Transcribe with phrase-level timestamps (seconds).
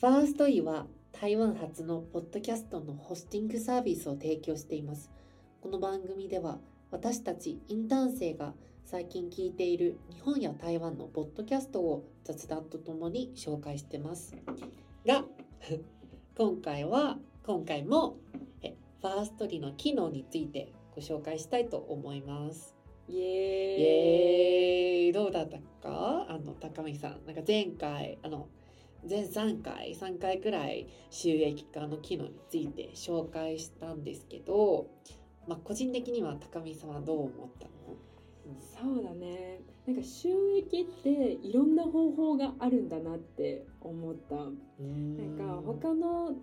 [0.00, 5.10] ファーストイは台湾初のポッドキャストのホスティングサービスを提供しています。
[5.60, 6.60] この番組では
[6.92, 14.36] 私たちインターン生が最近聞いている日本や台湾のポッドキャストを雑談とともに紹介してます。
[15.04, 15.24] が、
[16.38, 18.18] 今回は、今回も
[18.62, 22.76] えファーストリの機能についてご紹介したいと思います。
[23.08, 23.82] イイエーイ。
[23.82, 26.26] エーイどうだったか？
[26.28, 28.46] あの高見さんなんか前回あの
[29.08, 34.86] 前3回3回くらい収益化の機能について紹介したんですけど、
[35.46, 37.72] まあ、個人的には高見さんはどう思ったの？
[38.94, 39.60] そうだね。
[39.86, 44.36] なんか収益っていろんな方法があるんだなって思った。
[44.36, 46.34] なんか他の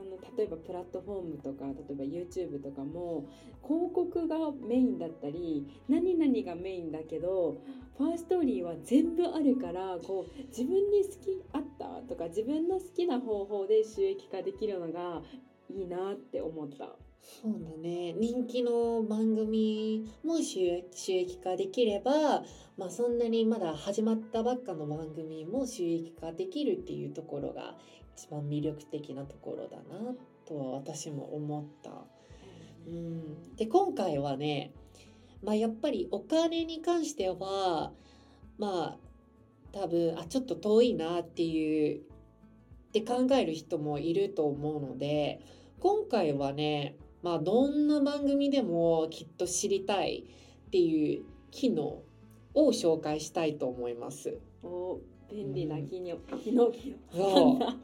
[0.00, 3.28] あの例えばプラットフォームとか例えば YouTube とかも
[3.62, 7.60] 広告がメインだったり何々がメインだけど
[7.98, 15.20] ファーストーリーは全部あるからこう自分に好きあったとか自分の好きな方法で収益化できるのが
[15.68, 16.96] いいなって思った。
[17.22, 22.44] そうだね人気の番組も収益化できれば、
[22.78, 27.76] まあ、そんなにまだ始まったばっかの番組も収益化できるっていうところが
[28.20, 30.14] 一番魅力的なところだな
[30.46, 31.90] とは私も思った。
[32.86, 34.72] うん、で今回はね、
[35.42, 37.92] まあ、やっぱりお金に関しては
[38.58, 38.96] まあ
[39.72, 42.02] 多分あちょっと遠いなっていうっ
[42.92, 45.40] て考える人もいると思うので
[45.78, 50.24] 今回はねまあどんな番組でもきっと知りたい
[50.66, 52.02] っていう機能
[52.54, 54.36] を紹介したいと思います。
[54.62, 56.70] お便利な機能、機能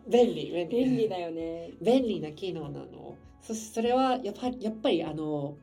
[0.09, 1.71] 便利便利便利だよね。
[1.81, 3.17] 便利な機能なの。
[3.43, 5.57] そしそれはやっぱりやっぱりあの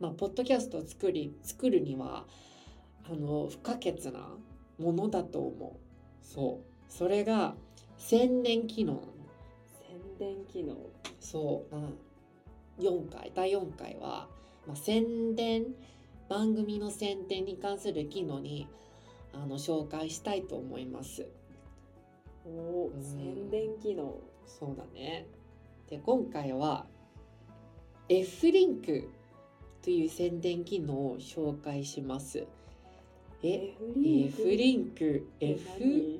[0.00, 2.24] まあポッドキャストを作り作るには
[3.08, 4.36] あの不可欠な
[4.78, 6.26] ものだと思う。
[6.26, 7.54] そうそれが
[7.96, 9.06] 宣伝機能なの。
[10.18, 10.76] 宣伝機能。
[11.20, 11.90] そう、まあ、
[12.80, 14.28] 4回第4回は、
[14.66, 15.66] まあ、宣伝
[16.28, 18.68] 番組の宣伝に関する機能に
[19.32, 21.26] あの紹介したいと思います。
[22.46, 24.18] おうん宣伝機能。
[24.46, 25.26] そうだね。
[25.88, 26.86] で今回は
[28.08, 29.08] F リンク
[29.82, 32.46] という宣伝機能を紹介します。
[33.42, 35.68] え F リンク？F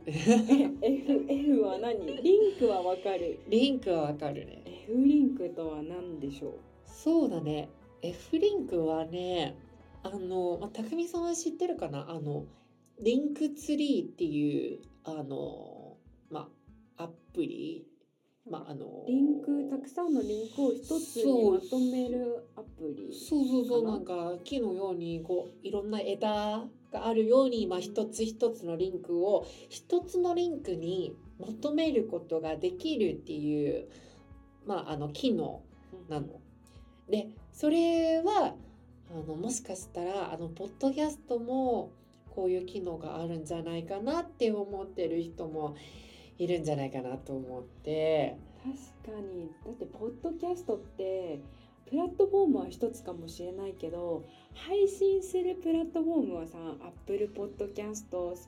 [0.06, 2.06] F F は何？
[2.22, 3.40] リンクはわかる。
[3.48, 4.62] リンクはわかるね。
[4.88, 6.52] F リンクとは何でしょう？
[6.86, 7.68] そうだね。
[8.02, 9.56] F リンクはね、
[10.04, 12.08] あの、まあ、匠さんは知ってるかな？
[12.08, 12.44] あの、
[13.00, 15.96] リンクツリーっていう、あの、
[16.30, 16.48] ま
[16.96, 17.86] あ、アプリ。
[18.50, 23.14] まあ、あの、リンクたくさんのリンクを一つにまとめるアプリ。
[23.14, 23.98] そうそうそう、な？
[23.98, 33.88] んか木のように、こう、いろんな枝があるように、まあ、一つ一つのリンクを、一つのリンクにまとめることができるっていう、
[34.66, 35.62] まあ、あの、機能
[36.08, 36.40] なの。
[37.10, 38.54] でそれは
[39.10, 41.90] あのもしかしたらあのポッドキャストも
[42.38, 45.74] こういう機能があるんじゃないかなって思ってる人も
[46.38, 48.36] いるんじゃないかなと思って。
[49.02, 49.50] 確かに。
[49.66, 51.40] だってポッドキャストって
[51.90, 58.04] プラットフォームは一つかもしれないけど配信するプラットフォームはさ Apple Podcast、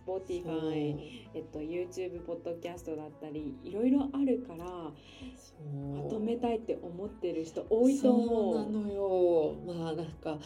[0.07, 0.97] Spotify、
[1.35, 8.55] えっと、YouTube ポッドキャストだったりいろいろあるからまとめたいって思ってる人多いと思う。
[8.55, 9.57] そうなのよ。
[9.67, 10.39] まあなんか、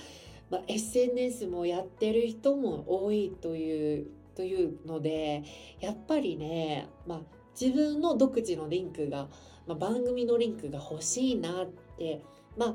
[0.50, 5.42] まあ、SNS もやってる人も多いというというので
[5.80, 7.20] やっぱりね、まあ、
[7.58, 9.28] 自分の独自のリンクが、
[9.66, 11.66] まあ、番組のリンクが欲しいなっ
[11.98, 12.20] て
[12.56, 12.74] まあ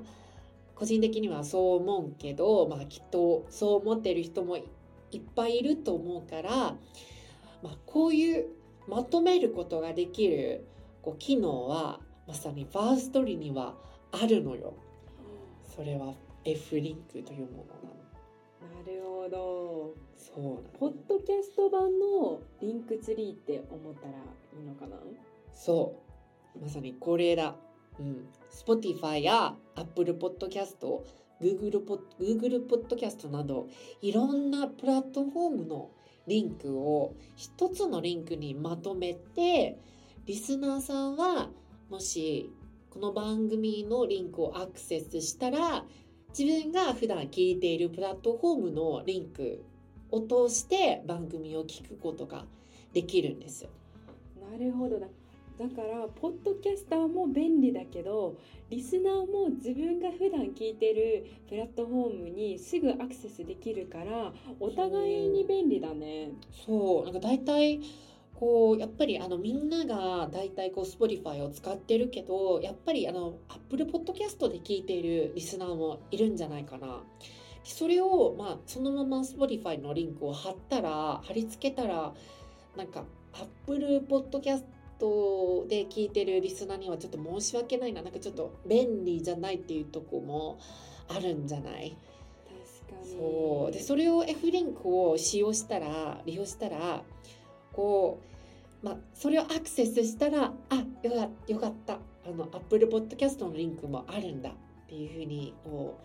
[0.76, 4.62] 個人的にはそう思うけど、まあ、きっとそう思ってる人もい
[5.18, 6.50] っぱいいると思うから、
[7.62, 8.46] まあ、こういう
[8.88, 10.66] まとめることができる
[11.02, 13.76] こう機能はまさにファーストリには
[14.12, 14.74] あるのよ。
[15.76, 16.14] それは
[16.46, 18.00] F リンクというものなの。
[18.84, 19.96] なるほど。
[20.18, 24.98] そうポッドキャスト版のリンクツリーって思ったらいいのかな？
[25.54, 25.96] そ
[26.56, 26.60] う。
[26.60, 27.56] まさにこれだ。
[28.00, 28.28] うん。
[28.52, 30.78] Spotify や Apple Podcast、
[31.42, 33.68] Google ポ Google Podcast など
[34.02, 35.92] いろんなプラットフォームの
[36.28, 39.80] リンクを一つのリンクにまとめて
[40.26, 41.50] リスナーさんは
[41.90, 42.52] もし
[42.90, 45.86] この番組のリンクをアクセスしたら
[46.38, 49.64] 自分が普段聞いているプラットフォームのリンク
[50.12, 52.46] を通して番組を聞くことが
[52.94, 53.70] できるんですよ。
[54.52, 55.08] なるほどな。
[55.60, 58.38] だからポッドキャスターも便利だけど
[58.70, 64.32] リスナーも自分が普段聞いてるプラットフォームにすぐアクセスできるから
[64.62, 66.32] お互いに便利だね。
[66.66, 67.82] そうなんか大体
[68.40, 77.04] こうやっぱりあのみんなが大体こう Spotify を使ってるけどやっぱりあの Apple Podcast で聞いているリスナーもいるんじゃないかな。
[77.66, 82.14] それをまあそのまま Spotify のリンクを貼ったら貼り付けたら
[82.78, 83.04] なんか
[83.34, 84.64] Apple Podcast
[85.68, 88.02] で聞いてるリスナーにはちょっと申し訳ないな。
[88.02, 90.60] なんかちょっと便利じゃないっていうとこも
[91.10, 91.96] あるんじゃない？
[92.88, 93.12] 確かに。
[93.12, 93.72] そう。
[93.72, 97.04] でそれを F リンクを使用したら利用したら
[97.80, 98.20] こ
[98.84, 102.00] う、まあ、それをアクセスしたらあよかよかった。
[102.28, 104.54] あの Apple Podcast のリンクもあるんだっ
[104.90, 105.98] ていうふうにこ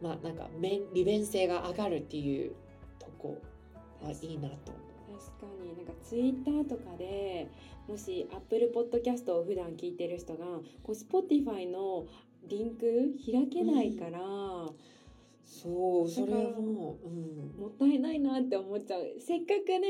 [0.00, 2.52] うまあなんか面利便性が上がるっていう
[3.00, 3.42] とこ
[4.00, 5.18] はいいなと思う。
[5.18, 5.76] 確かに。
[5.76, 7.50] なんかツイッターとかで
[7.88, 10.46] もし Apple Podcast を普段聞いてる人が
[10.84, 12.06] こう Spotify の
[12.46, 14.20] リンク開けないから、
[15.46, 19.14] そうそれも、うん、もったいないなって思っちゃう。
[19.20, 19.88] せっかくね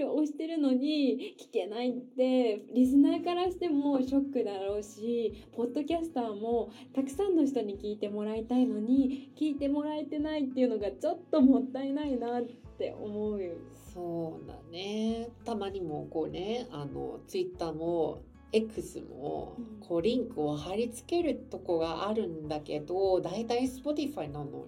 [0.00, 12.42] URL 押してるのに聞けないってリスナーからしてもショックだろうしポッドキャスターもたくさんの人に聞いてもらいたいのに聞いてもらえてないっていうのがちょっともったいないなっ
[12.78, 13.54] て思うよ。
[13.92, 15.30] そうだね。
[15.44, 19.80] たまにもこうねあの Twitter も X もうん。
[19.80, 24.66] こうリンクを貼り付けるとこがあるんだけどだいたい Spotify なのよ。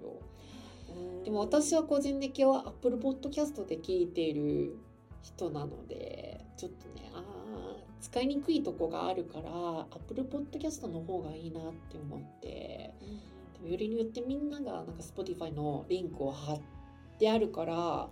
[1.25, 4.77] でも私は個人的は Apple Podcast で聞いている
[5.23, 7.23] 人なのでちょっとねあー
[8.01, 12.95] 使いにくいとこがあるから Apple Podcast の方がいいなって思って。
[13.55, 16.61] でもよりによってみんながなんか Spotify のリンクを貼っ
[17.19, 18.09] てあるから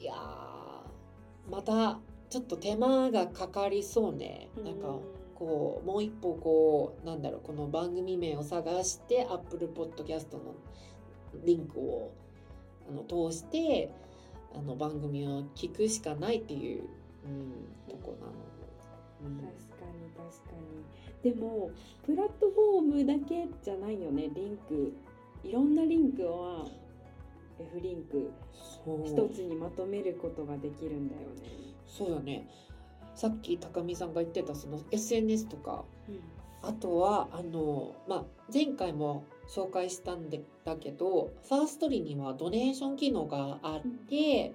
[0.00, 1.98] いやーまた
[2.34, 4.48] ちょっと手間がかかりそうね。
[4.64, 4.98] なんか
[5.36, 10.56] こうもう一歩こうなんだろうこの番組名を探して Apple Podcast の
[11.44, 12.10] リンクを
[12.88, 13.88] あの通して
[14.52, 16.82] あの番組を聞くしかないっていう、
[17.24, 18.32] うん、とこなの。
[19.26, 19.36] うん。
[19.36, 20.56] 確かに確か
[21.22, 21.30] に。
[21.34, 21.70] でも
[22.04, 24.92] プラットフォームだけじゃないよねリンク。
[25.44, 26.66] いろんなリンクは
[27.60, 28.32] F リンク
[29.04, 31.73] 一つにまとめることができるんだよね。
[31.86, 32.48] そうだね。
[33.14, 35.84] さっき高見さんが言ってたその SNS とか。
[36.66, 44.54] あとはあの、まあ、前回も紹介したんでだけどファーストリーにはドネーション機能があって、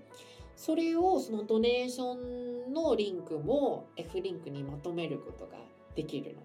[0.56, 5.52] それをそのドネーションのリンクも F リンクにまとめることが
[5.96, 6.42] できるの。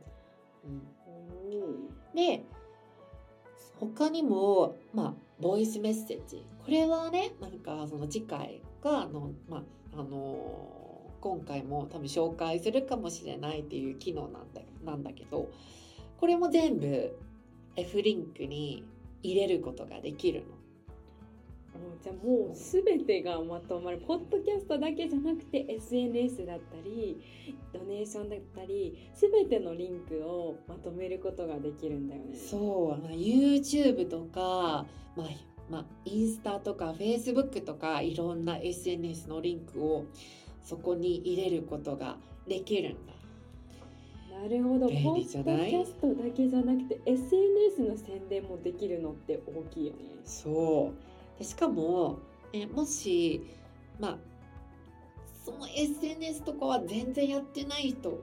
[0.66, 2.44] うん、で
[3.80, 6.44] 他にもまあボイスメッセージ。
[6.64, 9.62] これはねなんかその次回があのまあ
[9.96, 15.50] あの今回も多分紹介するかもしれないっていう機能なんだなんだけど
[16.18, 17.16] これも全部
[17.76, 18.84] F リンクに
[19.22, 20.64] 入れることができるの。
[22.02, 27.18] じゃあもう全てがまとまるポッドキャストだけじゃなくて SNS だったり
[27.72, 32.36] ドネーションだったり全てのリンクをまとめることができるんだよね。
[32.36, 34.86] そう、まあ、YouTube とか、
[35.16, 40.04] まあまあ、インスタとか Facebook とかいろんな SNS のリンクを
[40.62, 42.16] そこに入れることが
[42.46, 43.14] できるんだ。
[44.42, 45.72] なるほど便ポッドキ利じゃない？
[45.72, 49.98] ャストだけじゃなくて SNS の宣伝もできるのって大きいよね。
[50.24, 50.92] そ
[51.36, 52.18] うでしかも、
[52.52, 53.42] えもし
[53.98, 54.18] まあ
[55.44, 58.22] その SNS とかは全然やってない人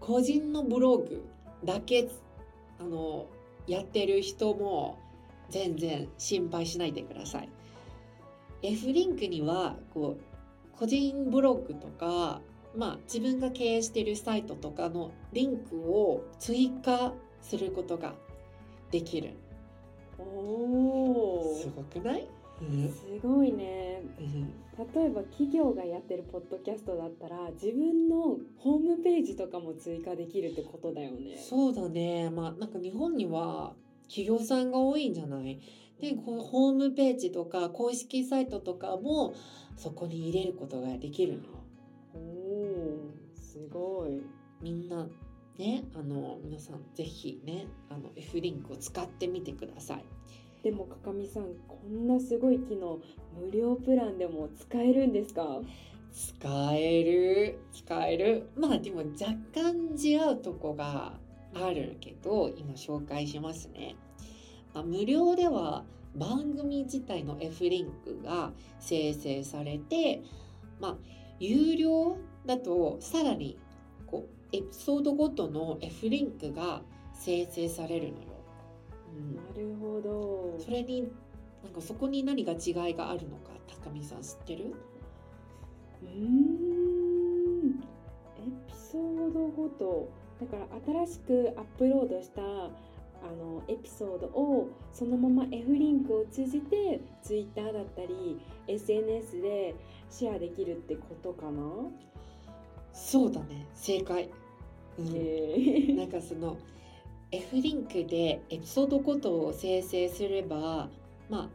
[0.00, 1.24] 個人のブログ
[1.64, 2.08] だけ
[2.78, 3.26] あの
[3.66, 4.98] やってる人も
[5.52, 7.48] 全然心配しないでください。
[8.62, 12.40] F リンクにはこう個人ブログとか、
[12.74, 18.14] まあ、自分が経営しているサイトとかのリンクを追加することが
[18.90, 19.34] できる。
[20.18, 22.28] おおすごくない、
[22.60, 24.02] すごいね。
[24.94, 31.36] 例えば企業がやってるポッドキャストだったら自分のホームページとかも追加できるってことだよね。
[31.36, 33.74] そうだねまあなんか日本には
[34.12, 35.58] 企業さんが多いんじゃない？
[35.98, 39.34] でこのホームページとか公式サイトとかも
[39.76, 41.48] そこに入れることができるの。
[42.14, 44.20] おおすごい。
[44.60, 45.08] みんな
[45.56, 50.04] ねあの皆さんぜひねあの F リンクを使ってみてください。
[50.62, 53.00] でもかかみさんこんなすごい機能
[53.34, 55.60] 無料プランでも使えるんですか？
[56.12, 61.14] 使える使えるまあでも若干違うとこが
[61.54, 63.96] あるけど今紹介しますね、
[64.74, 70.22] まあ、無料では番組自体の F リンクが生成されて
[70.80, 70.96] まあ
[71.38, 73.58] 有料だとさらに
[74.06, 76.82] こうエピソードごとの F リンクが
[77.14, 78.24] 生成されるのよ。
[79.16, 79.36] うん。
[79.36, 80.58] なるほど。
[80.62, 81.08] それに
[81.62, 83.52] なんかそこに何が違いがあるのか
[83.84, 84.74] 高見さん知ってる？
[86.02, 87.80] うーん。
[88.36, 90.10] エピソードごと
[90.44, 90.64] だか
[90.96, 99.74] ら新しくアップロードしたあのエピソードをそのまま F リンクを通じて Twitter だったり SNS で
[100.10, 101.62] シェアできるってことかな、
[102.92, 103.66] そうだね。
[103.74, 104.30] 正解、
[104.98, 105.12] うん。
[105.14, 105.92] え。
[105.94, 106.56] なんかその
[107.30, 110.90] F リンクでエピソードごとを生成すれば
[111.30, 111.48] まあ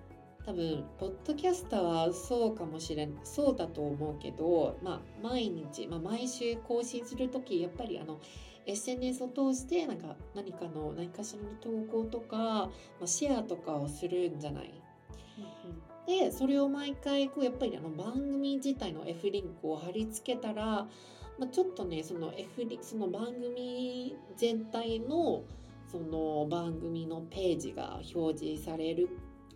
[0.45, 8.17] 多分ポッドキャスターはそうかもしれんそうだと思うけど、まあ、毎日、まあ、毎週更新する時やっぱりあの
[8.67, 12.69] SNS を通してなんか何かの何かしらの投稿とか、ま
[13.03, 14.73] あ、シェアとかをするんじゃない？
[16.05, 20.87] でそれを毎回こうやっぱりあの番組自体の F リンクを貼り付けたら、
[21.37, 25.43] まあ、ちょっとねその F リその番組全体の
[25.91, 29.09] その番組のページが表示される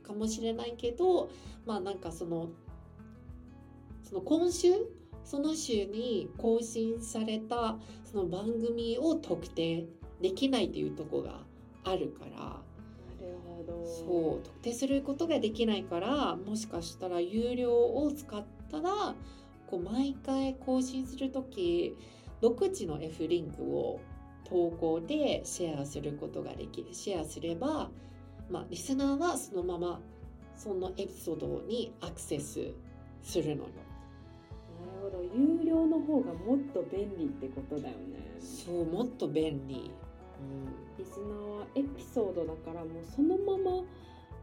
[0.03, 1.30] かもしれないけど
[1.65, 2.50] まあなんかその
[4.03, 4.74] その今週
[5.24, 9.86] その週に更新されたその番組を特定
[10.22, 11.40] できないというところが
[11.84, 12.62] あるから。
[13.22, 19.13] なるほどそう特定することができないからもしかしたら有料を使ったら
[19.68, 21.96] こう毎回更新する時
[22.42, 24.00] 独自の F リンクを
[24.44, 27.90] 投稿でシェアすることができるシェアすれば、
[28.50, 30.01] まあ、リスナーはそのまま
[30.58, 32.74] そのエピソードにアクセス
[33.24, 33.70] するのよ。
[35.34, 38.38] 有料の方がもっと便利ってことだよね。
[38.40, 39.92] そうもっと便利。
[40.98, 43.84] リスナーはエピソードだからもうそのまま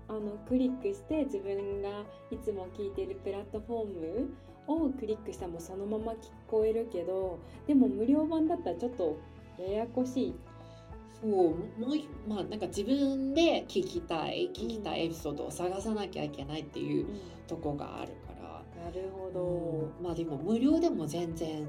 [0.08, 6.16] あのクリックして自分がいつも聞いているプラットフォームをクリックしたらもうそのまま聞
[6.46, 9.18] こえるけどでも無料版だったらちょっと
[9.58, 10.34] ややこしい。
[11.20, 17.06] そうもういまあなんか自分で聞きたい聞きたいエピソードを探さなきゃいけないっていう
[17.48, 18.12] とこがある。
[18.12, 18.27] から、
[18.88, 19.92] なるほど。
[20.02, 21.66] まあでも無料でも全然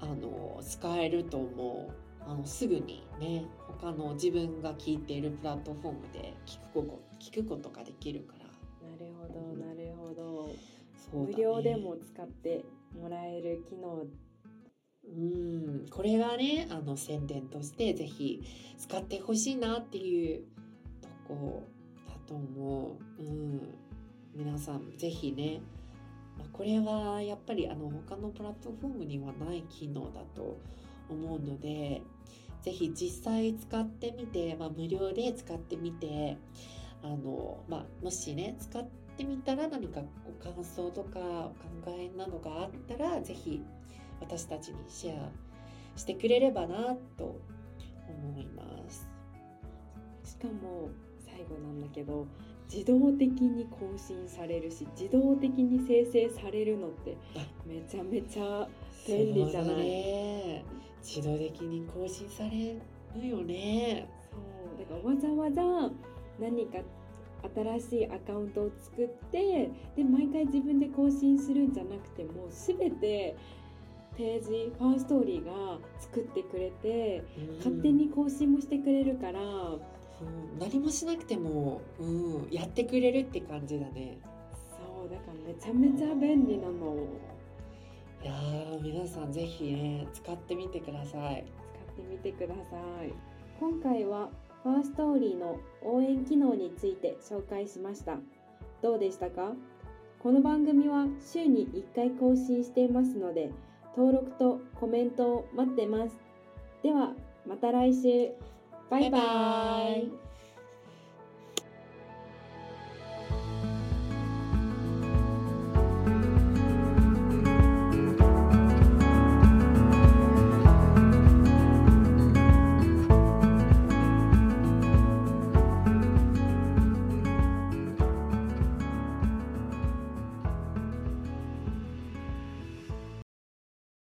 [0.00, 1.92] あの使えると思う。
[2.22, 8.44] あのすぐにね他の自分が聞いているプラットフォームで聞くこと聞くことができるから。
[8.88, 10.48] なるほどなるほど。
[11.12, 11.34] そうだね。
[11.34, 12.64] 無料でも使って
[12.98, 14.06] もらえる機能。
[15.06, 15.86] うん。
[15.90, 18.42] これがねあの宣伝としてぜひ
[18.78, 20.44] 使ってほしいなっていう
[21.02, 21.62] とこ
[22.08, 23.22] だと思う。
[23.22, 23.74] うん、
[24.34, 25.60] 皆さんぜひね、
[26.40, 30.58] まあ、これはやっぱりあの他のプラットフォームにはない機能だと
[31.10, 32.00] 思うので
[32.62, 36.38] ぜひ実際使ってみて、まあ、無料で使ってみて
[37.02, 41.54] あの、まあ、もしね使ってみたら何かご感想とかお考
[41.88, 43.62] えなどがあったらぜひ
[44.20, 45.30] 私たちにシェア
[45.96, 47.38] してくれればなと
[48.08, 49.08] 思います。
[50.24, 52.26] しかも最後なんだけど
[52.72, 58.68] 自動的に更新されるし自動的に生成されるのってあめちゃめちゃ
[59.06, 59.76] 便利じゃない？
[59.76, 60.64] ね。
[61.02, 62.76] 自動的に更新され
[63.20, 64.08] るよね。
[64.30, 65.50] そうだからわざわ
[65.88, 65.90] ざ
[66.38, 66.78] 何か
[67.80, 73.34] 新しいアカウントを作ってで毎回自分で更新するんじゃなくてもう全て
[74.16, 79.40] ページファーストーリーが作ってくれてうん勝手に更新もしてくれるから、
[80.20, 84.18] そう何もしなくても、うん、やってくれるって感じだね。
[84.52, 87.06] そうだからめちゃめちゃ便利なの。
[88.22, 91.46] いやー皆さんぜひね使ってみてください。
[91.94, 92.60] 使ってみてくださ
[93.02, 93.14] い。
[93.58, 94.28] 今回は
[94.62, 98.18] ファーストーリーの応援機能について紹介しました。
[98.82, 99.54] どうでしたか？
[100.22, 103.50] この番組は週に1回更新していますので
[103.96, 106.14] 登録とコメントを待ってます。
[106.82, 107.14] では
[107.46, 108.32] また来週
[108.90, 110.29] バイバイバイバイ